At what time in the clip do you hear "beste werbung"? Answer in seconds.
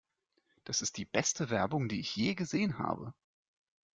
1.05-1.87